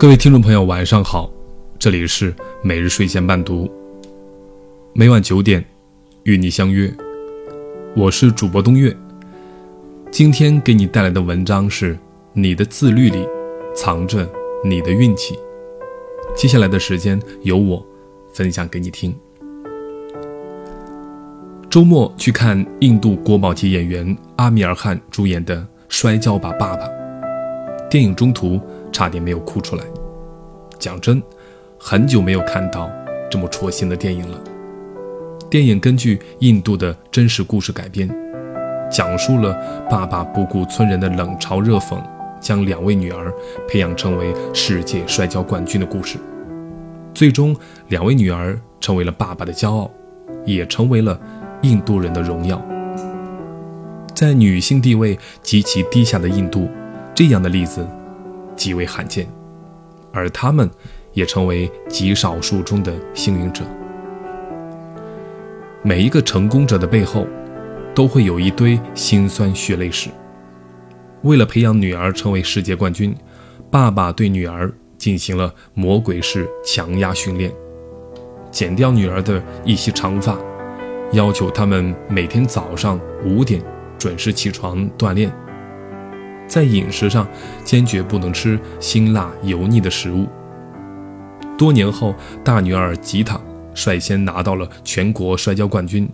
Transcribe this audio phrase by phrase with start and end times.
[0.00, 1.30] 各位听众朋友，晚上好，
[1.78, 3.70] 这里是每日睡前伴读，
[4.94, 5.62] 每晚九点
[6.22, 6.90] 与你相约，
[7.94, 8.96] 我是主播东月。
[10.10, 11.98] 今天给你带来的文章是：
[12.32, 13.28] 你的自律里
[13.76, 14.26] 藏着
[14.64, 15.38] 你的运气。
[16.34, 17.86] 接下来的时间由我
[18.32, 19.14] 分享给你听。
[21.68, 25.56] 周末去看印度国宝级演员阿米尔汗主演的
[25.90, 26.86] 《摔跤吧，爸爸》。
[27.90, 28.58] 电影中途
[29.00, 29.84] 差点没有哭出来。
[30.78, 31.22] 讲真，
[31.78, 32.90] 很久没有看到
[33.30, 34.38] 这么戳心的电影了。
[35.48, 38.06] 电影根据印度的真实故事改编，
[38.92, 39.56] 讲述了
[39.88, 41.96] 爸爸不顾村人的冷嘲热讽，
[42.42, 43.32] 将两位女儿
[43.66, 46.18] 培养成为世界摔跤冠军的故事。
[47.14, 47.56] 最终，
[47.88, 49.90] 两位女儿成为了爸爸的骄傲，
[50.44, 51.18] 也成为了
[51.62, 52.60] 印度人的荣耀。
[54.14, 56.68] 在女性地位极其低下的印度。
[57.12, 57.86] 这样的例子
[58.60, 59.26] 极为罕见，
[60.12, 60.68] 而他们
[61.14, 63.64] 也成为极少数中的幸运者。
[65.82, 67.26] 每一个成功者的背后，
[67.94, 70.10] 都会有一堆辛酸血泪史。
[71.22, 73.16] 为了培养女儿成为世界冠军，
[73.70, 77.50] 爸爸对女儿进行了魔鬼式强压训练，
[78.50, 80.36] 剪掉女儿的一袭长发，
[81.12, 83.62] 要求他们每天早上五点
[83.98, 85.32] 准时起床锻炼。
[86.50, 87.24] 在饮食上，
[87.62, 90.26] 坚决不能吃辛辣油腻的食物。
[91.56, 92.12] 多年后，
[92.42, 93.40] 大女儿吉塔
[93.72, 96.10] 率先拿到了全国摔跤冠军，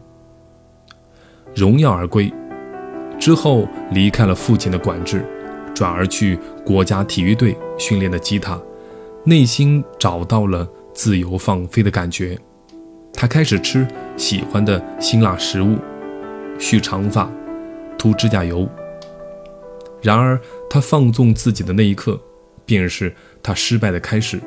[1.55, 2.31] 荣耀而归。
[3.19, 5.25] 之后，离开了父亲的管制，
[5.75, 8.61] 转而去国家体育队训练的吉塔，
[9.25, 12.39] 内心找到了自由放飞的感觉。
[13.15, 15.79] 他开始吃喜欢的辛辣食物，
[16.59, 17.31] 蓄长发，
[17.97, 18.69] 涂指甲油。
[20.07, 20.41] 然而，
[20.71, 22.17] 他放纵自己的那一刻，
[22.65, 23.13] 便是
[23.43, 24.41] 他失败的开始。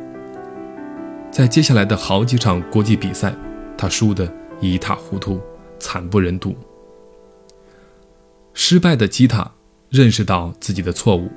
[1.29, 3.35] 在接下来的好几场国际比赛，
[3.77, 5.41] 他输得一塌糊涂，
[5.77, 6.55] 惨不忍睹。
[8.53, 9.51] 失败的吉塔
[9.89, 11.29] 认识到自己的错误，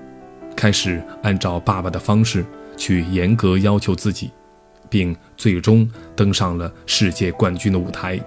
[0.54, 2.44] 开始按照爸爸的方式
[2.76, 4.30] 去严格要求自己，
[4.88, 8.20] 并最终登上了世界冠军的舞台。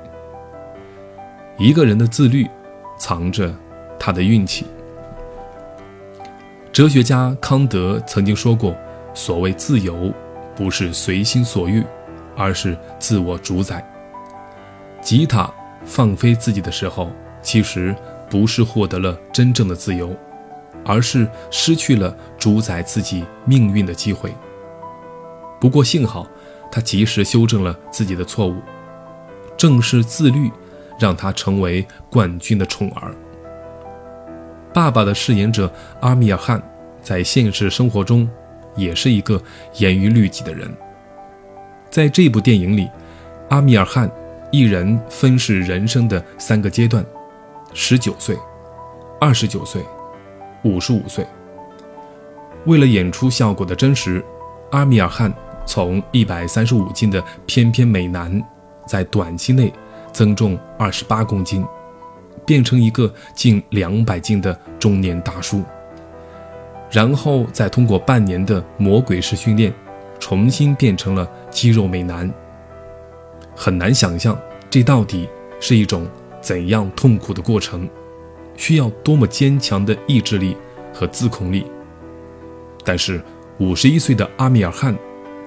[1.58, 2.46] 一个人的自律，
[2.98, 3.56] 藏着
[3.98, 4.66] 他的运气。
[6.76, 8.76] 哲学家康德曾经说过
[9.16, 10.14] ：“所谓自由，
[10.58, 11.82] 不是随心所欲，
[12.36, 13.82] 而是自我主宰。”
[15.02, 15.50] 吉他
[15.86, 17.10] 放飞自己的时候，
[17.42, 17.96] 其实
[18.30, 20.14] 不是获得了真正的自由，
[20.84, 24.36] 而是失去了主宰自己命运的机会。
[25.62, 26.28] 不过幸好，
[26.70, 28.58] 他及时修正了自己的错误。
[29.56, 30.52] 正是自律，
[31.00, 33.16] 让他成为冠军的宠儿。
[34.76, 35.72] 爸爸的饰演者
[36.02, 36.62] 阿米尔汗，
[37.02, 38.30] 在现实生活中
[38.76, 39.42] 也是一个
[39.78, 40.70] 严于律己的人。
[41.90, 42.90] 在这部电影里，
[43.52, 44.12] 阿米尔汗
[44.52, 47.06] 一人分饰人生的三个阶段：
[47.74, 48.38] 十九岁、
[49.18, 49.82] 二十九岁、
[50.66, 51.26] 五十五岁。
[52.66, 54.22] 为了演出效果的真实，
[54.72, 55.34] 阿米尔汗
[55.66, 58.44] 从一百三十五斤的翩翩美男，
[58.86, 59.72] 在短期内
[60.12, 61.66] 增重二十八公斤。
[62.46, 65.64] 变成一个近两百斤的中年大叔，
[66.92, 69.74] 然后再通过半年的魔鬼式训练，
[70.20, 72.32] 重新变成了肌肉美男。
[73.56, 74.40] 很难想象
[74.70, 75.28] 这到底
[75.60, 76.08] 是一种
[76.40, 77.90] 怎样痛苦的过程，
[78.56, 80.56] 需要多么坚强的意志力
[80.94, 81.66] 和自控力。
[82.84, 83.20] 但是
[83.58, 84.96] 五十一岁的阿米尔汗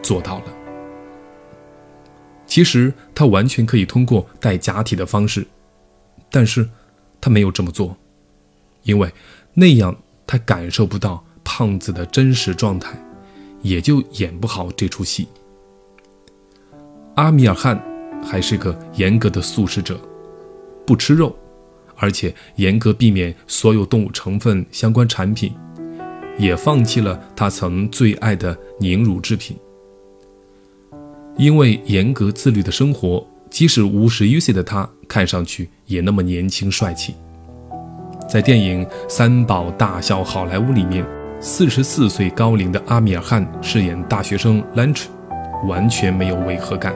[0.03, 0.45] 做到了。
[2.47, 5.47] 其实他完全可以通过带假体的方式，
[6.31, 6.69] 但是。
[7.21, 7.97] 他没有这么做，
[8.83, 9.13] 因为
[9.55, 9.97] 那样
[10.27, 12.97] 他感受不到胖子的真实状态，
[13.63, 15.29] 也就演不好这出戏。
[17.17, 17.83] 阿米尔汗
[18.23, 20.01] 还是个严格的素食者，
[20.87, 21.37] 不吃肉，
[21.97, 25.53] 而且严格避免所有动物成分相关产品，
[26.39, 29.57] 也放弃了他曾最爱的凝乳制品。
[31.37, 33.27] 因为严格自律的生活。
[33.51, 37.15] 即使五十一岁的他，看上去也那么年轻帅气。
[38.29, 41.05] 在电影《三宝大笑好莱坞》里面，
[41.41, 45.05] 四十四岁高龄的阿米尔汗饰演大学生 Lunch，
[45.67, 46.95] 完全没有违和感。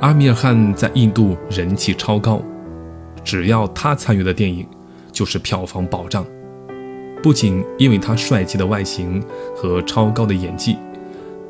[0.00, 2.42] 阿米尔汗在印度人气超高，
[3.24, 4.66] 只要他参与的电影，
[5.10, 6.26] 就是票房保障。
[7.22, 9.24] 不仅因为他帅气的外形
[9.56, 10.76] 和超高的演技，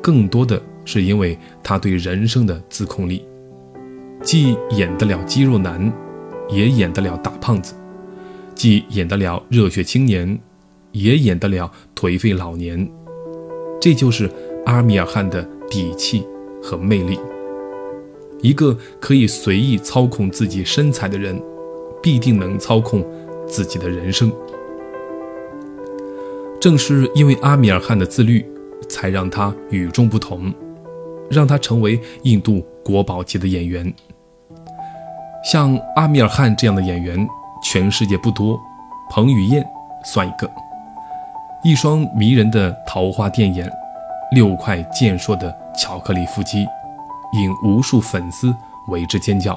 [0.01, 3.25] 更多的是因为他对人生的自控力。
[4.25, 5.93] 既演得了肌肉男，
[6.49, 7.75] 也演得了大胖子；
[8.55, 10.39] 既演得了热血青年，
[10.91, 12.89] 也演得了颓废老年。
[13.79, 14.27] 这就是
[14.65, 16.25] 阿米尔汗的底气
[16.59, 17.19] 和魅力。
[18.41, 21.39] 一个可以随意操控自己身材的人，
[22.01, 23.05] 必定能操控
[23.47, 24.31] 自己的人生。
[26.59, 28.43] 正是因为阿米尔汗的自律，
[28.89, 30.51] 才让他与众不同，
[31.29, 33.93] 让他成为印度国宝级的演员。
[35.45, 37.15] 像阿米尔汗这样的演员，
[37.61, 38.59] 全世界不多，
[39.11, 39.63] 彭于晏
[40.03, 40.49] 算一个。
[41.63, 43.71] 一双迷人的桃花电眼，
[44.31, 46.65] 六块健硕的巧克力腹肌，
[47.33, 48.51] 引无数粉丝
[48.87, 49.55] 为之尖叫。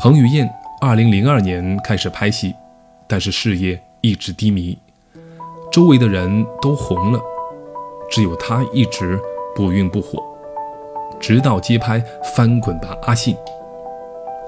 [0.00, 2.52] 彭于晏2002年开始拍戏，
[3.06, 4.76] 但是事业一直低迷。
[5.70, 7.20] 周围的人都红了，
[8.10, 9.16] 只有他一直
[9.54, 10.20] 不温不火。
[11.20, 12.00] 直到接拍
[12.34, 13.34] 《翻滚吧，阿信》，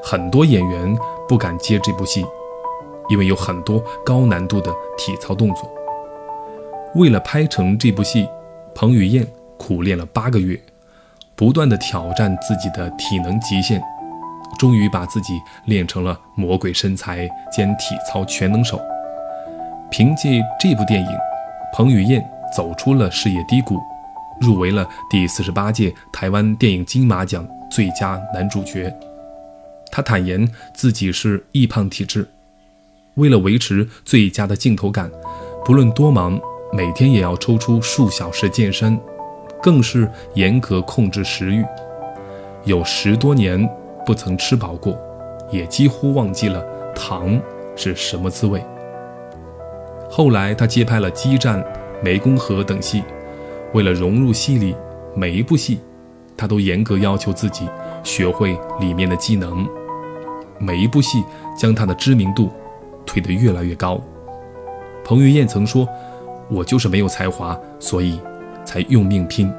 [0.02, 2.24] 很多演员不敢接这部戏，
[3.08, 5.70] 因为有很多高难度的体操动作。
[6.96, 8.28] 为了拍成这部戏，
[8.74, 9.26] 彭于晏
[9.56, 10.60] 苦练了八个月，
[11.36, 13.80] 不断的挑战自己的体能极限，
[14.58, 18.80] 终于把自己练成了魔鬼身材兼体操全能手。
[19.90, 21.08] 凭借这部电影，
[21.72, 22.22] 彭于晏
[22.54, 23.78] 走出了事业低谷，
[24.40, 28.92] 入围了第四十八届台湾电影金马奖最佳男主角。
[29.94, 32.26] 他坦言自己是易胖体质，
[33.16, 35.10] 为了维持最佳的镜头感，
[35.66, 36.40] 不论多忙，
[36.72, 38.98] 每天也要抽出数小时健身，
[39.62, 41.62] 更是严格控制食欲，
[42.64, 43.68] 有十多年
[44.06, 44.98] 不曾吃饱过，
[45.50, 46.64] 也几乎忘记了
[46.94, 47.38] 糖
[47.76, 48.64] 是什么滋味。
[50.08, 51.62] 后来，他接拍了《激战》
[52.02, 53.02] 《湄公河》等戏，
[53.74, 54.74] 为了融入戏里，
[55.14, 55.80] 每一部戏，
[56.34, 57.68] 他都严格要求自己
[58.02, 59.68] 学会里面的技能。
[60.62, 61.24] 每一部戏
[61.58, 62.48] 将他的知名度
[63.04, 64.00] 推得越来越高。
[65.04, 65.88] 彭于晏曾说
[66.48, 68.20] ：“我就是没有才华，所以
[68.64, 69.52] 才用命拼。”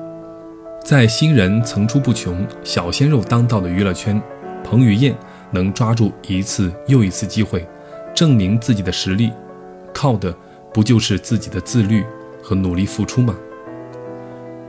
[0.81, 4.21] 在新人层出不穷、小鲜肉当道的娱乐圈，
[4.63, 5.13] 彭于晏
[5.51, 7.67] 能抓住一次又一次机会，
[8.15, 9.31] 证明自己的实力。
[9.93, 10.35] 靠的
[10.73, 12.03] 不就是自己的自律
[12.41, 13.35] 和努力付出吗？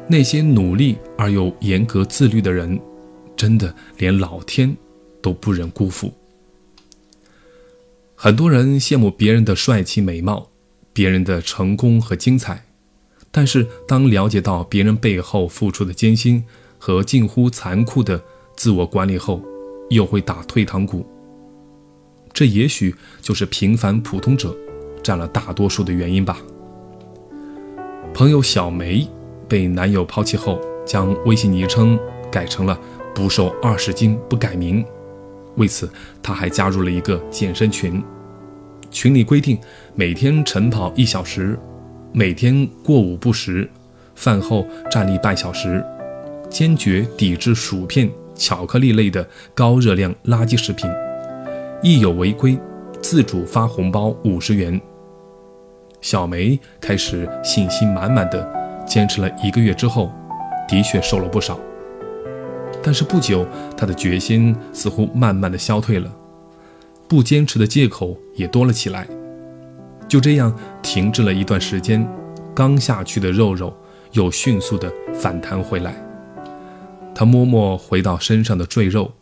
[0.06, 2.78] 那些努力而又严格自律的人，
[3.34, 4.76] 真的连老天
[5.22, 6.12] 都不忍辜负。
[8.24, 10.48] 很多人羡慕别人的帅气美貌，
[10.94, 12.64] 别人的成功和精彩，
[13.30, 16.42] 但是当了解到别人背后付出的艰辛
[16.78, 18.18] 和近乎残酷的
[18.56, 19.42] 自我管理后，
[19.90, 21.06] 又会打退堂鼓。
[22.32, 24.56] 这也许就是平凡普通者。
[25.02, 26.38] 占了大多数的原因吧。
[28.14, 29.06] 朋友小梅
[29.46, 31.98] 被男友抛弃后，将微信昵称
[32.32, 32.80] 改成了
[33.14, 34.82] “不瘦二十斤不改名”。
[35.56, 35.90] 为此，
[36.22, 38.02] 她还加入了一个健身群，
[38.94, 39.58] 群里规定
[39.96, 41.58] 每天晨跑一小时，
[42.12, 43.68] 每天过午不食，
[44.14, 45.84] 饭后站立半小时，
[46.48, 50.88] 坚决抵制薯片、巧克力类的高热量垃圾食品，
[51.82, 52.56] 一有违规，
[53.02, 54.80] 自主发红包五十元。
[56.00, 58.48] 小梅开始信心满满的
[58.86, 60.12] 坚持了一个月之后，
[60.68, 61.58] 的确瘦了不少。
[62.80, 63.44] 但是不久，
[63.76, 66.08] 她的决心似乎慢慢的消退了，
[67.08, 69.06] 不坚持的借口也多了起来。
[70.08, 72.06] 就这样停滞了一段时间，
[72.54, 73.74] 刚下去的肉肉
[74.12, 75.94] 又迅速的反弹回来。
[77.14, 79.12] 他摸摸回到身上的赘肉，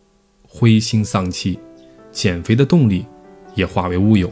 [0.48, 1.58] 灰心丧气，
[2.10, 3.06] 减肥的动力
[3.54, 4.30] 也化为乌有。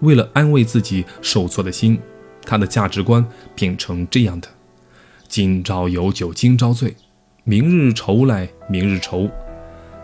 [0.00, 1.98] 为了安慰自己受挫的心，
[2.46, 3.24] 他的价值观
[3.54, 4.48] 变成这样的：
[5.28, 6.94] 今朝有酒今朝醉，
[7.44, 9.28] 明日愁来明日愁。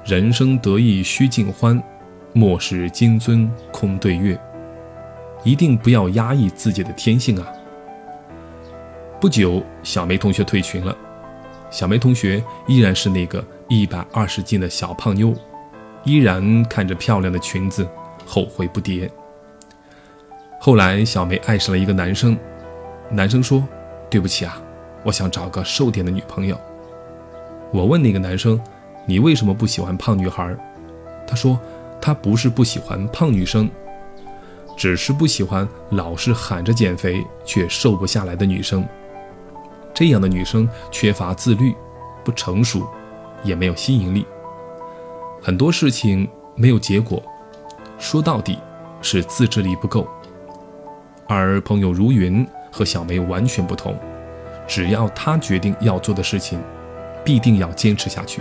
[0.05, 1.83] 人生得意须尽欢，
[2.37, 4.39] 莫使金樽空对月。
[5.43, 7.51] 一定不要压抑自己的天性啊！
[9.19, 10.95] 不久，小梅同学退群了。
[11.71, 15.35] 小梅同学依然是那个一百二十斤的小胖妞，
[16.05, 17.89] 依然看着漂亮的裙子
[18.27, 19.09] 后悔不迭。
[20.61, 22.37] 后来，小梅爱上了一个男生。
[23.09, 23.67] 男生说
[24.11, 24.61] ：“对不起啊，
[25.05, 26.61] 我想找个瘦点的女朋友。”
[27.73, 28.61] 我问那个男生
[29.09, 30.55] ：“你为什么不喜欢胖女孩？”
[31.27, 31.59] 他说
[32.01, 33.69] ：“他不是不喜欢胖女生，
[34.77, 38.87] 只是不喜欢老是喊着减肥却瘦不下来的女生。
[39.95, 41.75] 这样的女生缺乏自律，
[42.23, 42.87] 不成熟，
[43.43, 44.27] 也没有吸引力。
[45.43, 47.23] 很多事情没有结果，
[47.99, 48.59] 说到底
[49.01, 50.07] 是自制力不够。”
[51.29, 53.99] 而朋友如云和小梅完全不同，
[54.69, 56.61] 只要她决定要做的事情，
[57.25, 58.41] 必定要坚持下去。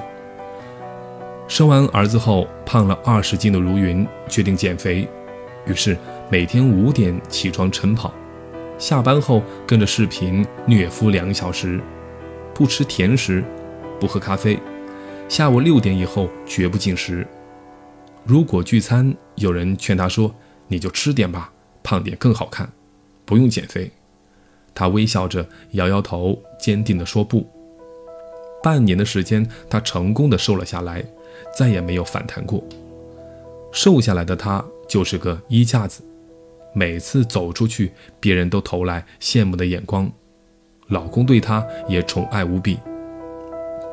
[1.47, 5.07] 生完儿子后胖了二十斤的如云决定减肥，
[5.67, 5.95] 于是
[6.29, 8.11] 每天五点起床晨跑，
[8.79, 11.79] 下班后跟着视频虐夫两小时，
[12.53, 13.43] 不吃甜食，
[13.99, 14.59] 不喝咖啡，
[15.29, 17.25] 下午六点以后绝不进食。
[18.23, 20.33] 如果聚餐，有人劝他说
[20.67, 22.67] ：“你就吃点吧，胖点更好看，
[23.23, 23.91] 不用减肥。”
[24.73, 27.47] 他微笑着摇摇头，坚定地说：“不。”
[28.63, 31.05] 半年的时间，他成功的瘦了下来，
[31.57, 32.63] 再也没有反弹过。
[33.71, 36.03] 瘦下来的他就是个衣架子，
[36.73, 40.11] 每次走出去，别人都投来羡慕的眼光，
[40.87, 42.77] 老公对她也宠爱无比。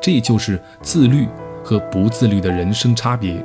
[0.01, 1.27] 这就是自律
[1.63, 3.43] 和不自律的人生差别。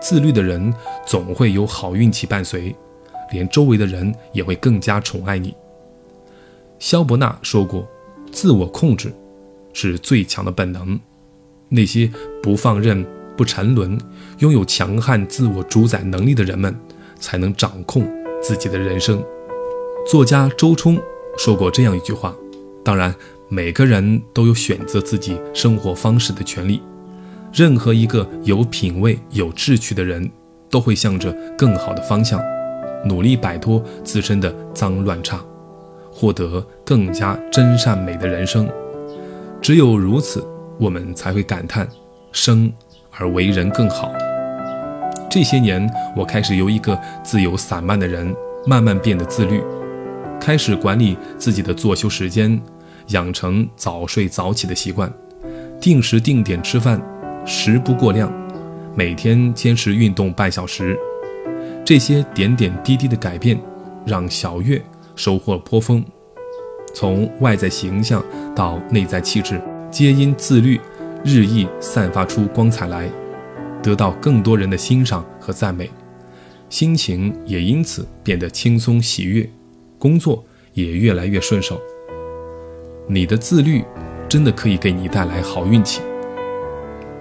[0.00, 0.72] 自律的人
[1.06, 2.74] 总会有好运气伴随，
[3.32, 5.54] 连周围的人也会更加宠爱你。
[6.78, 7.88] 肖伯纳说过
[8.30, 9.14] ：“自我控制
[9.72, 11.00] 是最强的本能。
[11.74, 12.08] 那些
[12.42, 13.04] 不放任、
[13.36, 13.98] 不沉沦、
[14.38, 16.74] 拥有强悍自我主宰能力的人们，
[17.18, 18.06] 才能掌控
[18.40, 19.22] 自己的人生。”
[20.08, 21.00] 作家周冲
[21.36, 22.34] 说过这样一句话
[22.84, 23.14] ：“当然，
[23.48, 26.80] 每个人都有选择自己生活方式的权利。”
[27.52, 30.30] 任何一个有品位、有志趣的人，
[30.68, 32.40] 都会向着更好的方向
[33.04, 35.40] 努力，摆脱自身的脏乱差，
[36.10, 38.68] 获得更加真善美的人生。
[39.62, 40.44] 只有如此，
[40.78, 41.88] 我们才会感叹
[42.32, 42.72] 生
[43.10, 44.12] 而为人更好。
[45.30, 48.34] 这些年，我开始由一个自由散漫的人，
[48.66, 49.62] 慢慢变得自律，
[50.40, 52.60] 开始管理自己的作息时间，
[53.08, 55.12] 养成早睡早起的习惯，
[55.80, 57.02] 定时定点吃饭。
[57.46, 58.32] 食不过量，
[58.94, 60.98] 每天坚持运动半小时，
[61.84, 63.60] 这些点点滴滴的改变，
[64.06, 64.80] 让小月
[65.14, 66.02] 收获颇丰。
[66.94, 69.60] 从外在形象到内在气质，
[69.94, 70.80] 皆因自律，
[71.22, 73.08] 日益散发出光彩来，
[73.80, 75.88] 得到更多人的欣赏和赞美，
[76.68, 79.48] 心情也因此变得轻松喜悦，
[79.96, 81.80] 工作也越来越顺手。
[83.06, 83.84] 你的自律，
[84.28, 86.02] 真的可以给你带来好运气。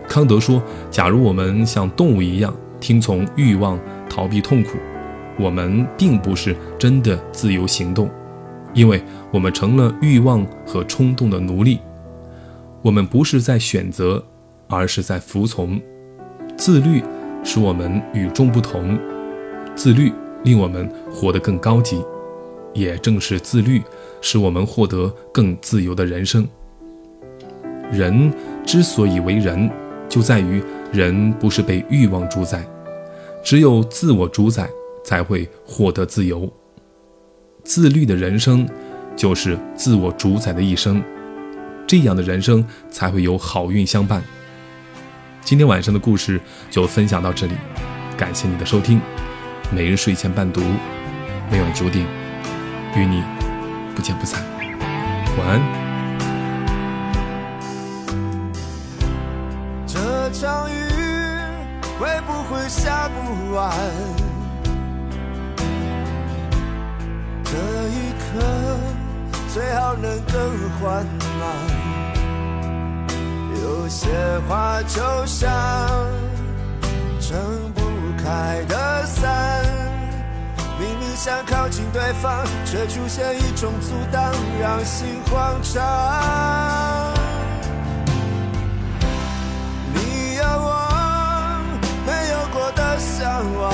[0.10, 4.80] 康德说：“假如我们像动物一样听从欲望、逃避痛苦，
[5.38, 8.10] 我们并不是真的自由行动，
[8.74, 9.00] 因为
[9.30, 11.80] 我们成了欲望和冲动的奴隶。
[12.84, 14.24] 我们不是在选择，
[14.68, 15.82] 而是在服从。
[16.56, 17.02] 自律
[17.44, 19.00] 使我们与众不同，
[19.76, 20.12] 自律
[20.44, 22.00] 令我们活得更高级。
[22.74, 23.82] 也正是自律，
[24.22, 26.48] 使我们获得更自由的人生。
[27.92, 28.32] 人
[28.64, 29.68] 之所以为人。”
[30.10, 30.62] 就在于
[30.92, 32.64] 人不是被欲望主宰，
[33.44, 34.70] 只有自我主宰
[35.04, 36.48] 才会获得自由。
[37.64, 38.68] 自律的人生
[39.16, 41.02] 就是自我主宰的一生，
[41.88, 44.24] 这样的人生才会有好运相伴。
[45.42, 47.54] 今天晚上的故事就分享到这里，
[48.18, 49.00] 感谢你的收听。
[49.72, 50.62] 每日睡前伴读，
[51.52, 52.06] 每晚九点
[52.96, 53.24] 与你
[53.96, 54.42] 不见不散。
[55.38, 55.62] 晚安。
[59.86, 60.74] 这场雨
[62.00, 63.72] 会不会下不完？
[67.44, 67.58] 这
[67.90, 68.93] 一刻
[69.54, 70.36] 最好能更
[70.80, 71.06] 缓
[71.40, 71.44] 慢。
[73.62, 74.10] 有些
[74.50, 75.48] 话就像
[77.22, 77.84] 撑不
[78.18, 79.64] 开的伞，
[80.80, 85.84] 明明想靠近对方，却出现一种阻挡，让心慌张。
[89.94, 91.62] 你要我
[92.08, 93.72] 没有过的向往，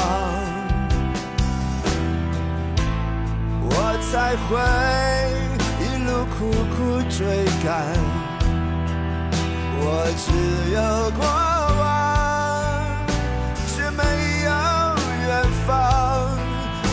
[3.63, 4.59] 我才会
[6.39, 7.83] 苦苦追赶。
[9.81, 9.83] 我
[10.15, 10.31] 只
[10.71, 10.79] 有
[11.19, 11.21] 过
[11.81, 11.83] 往，
[13.67, 14.01] 却没
[14.45, 14.49] 有
[15.27, 15.29] 远
[15.67, 15.69] 方。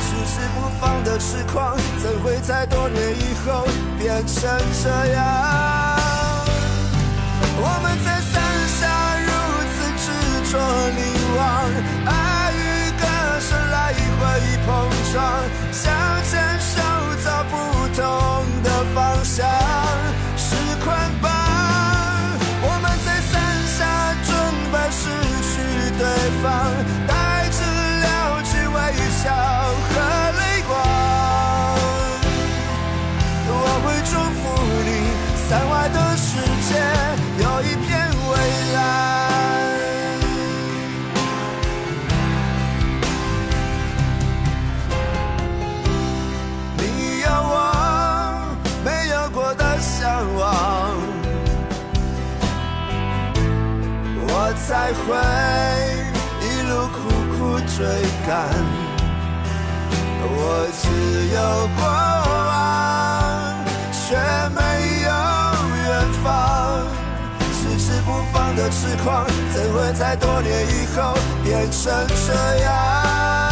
[0.02, 4.50] 迟迟不放的痴狂，怎会在多年以后变成
[4.82, 5.22] 这样？
[7.58, 8.34] 我们在伞
[8.80, 8.82] 下
[9.22, 9.30] 如
[9.70, 10.06] 此执
[10.50, 10.58] 着
[10.90, 11.00] 凝
[11.36, 11.40] 望，
[12.04, 12.10] 爱
[12.50, 13.06] 与歌
[13.38, 14.20] 声来回
[14.66, 14.66] 碰
[15.12, 15.14] 撞，
[15.70, 15.84] 向
[16.28, 16.34] 前。
[50.06, 50.46] 向往
[54.28, 54.30] 我
[54.64, 55.08] 才会
[56.46, 56.96] 一路苦
[57.32, 57.36] 苦
[57.66, 57.76] 追
[58.24, 58.30] 赶
[60.22, 60.30] 我
[60.78, 60.84] 只
[61.34, 61.38] 有
[61.76, 61.82] 过
[62.38, 62.46] 往
[63.90, 64.04] 却
[64.54, 64.58] 没
[65.02, 65.10] 有
[65.82, 65.86] 远
[66.22, 66.24] 方。
[67.52, 71.92] 迟迟不放的痴狂怎会在多年以后变成
[72.26, 72.32] 这
[72.62, 73.45] 样？